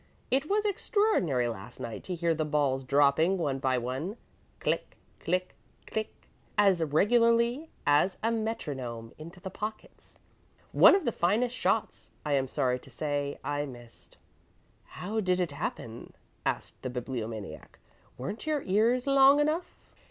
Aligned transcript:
It 0.31 0.49
was 0.49 0.65
extraordinary 0.65 1.47
last 1.47 1.79
night 1.79 2.03
to 2.05 2.15
hear 2.15 2.33
the 2.33 2.43
balls 2.43 2.83
dropping 2.83 3.37
one 3.37 3.59
by 3.59 3.77
one 3.77 4.17
click, 4.59 4.97
click, 5.19 5.53
click 5.85 6.11
as 6.57 6.81
regularly 6.83 7.69
as 7.85 8.17
a 8.23 8.31
metronome, 8.31 9.13
into 9.19 9.39
the 9.39 9.51
pockets. 9.51 10.17
One 10.71 10.95
of 10.95 11.05
the 11.05 11.11
finest 11.11 11.55
shots, 11.55 12.09
I 12.25 12.33
am 12.33 12.47
sorry 12.47 12.79
to 12.79 12.89
say, 12.89 13.37
I 13.43 13.67
missed." 13.67 14.17
"How 14.85 15.19
did 15.19 15.39
it 15.39 15.51
happen?" 15.51 16.13
asked 16.47 16.81
the 16.81 16.89
Bibliomaniac. 16.89 17.77
"Weren't 18.17 18.47
your 18.47 18.63
ears 18.63 19.05
long 19.05 19.39
enough?" 19.39 19.75